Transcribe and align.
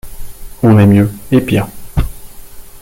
On 0.63 0.79
est 0.79 0.87
mieux, 0.87 1.11
et 1.31 1.41
pire. 1.41 1.67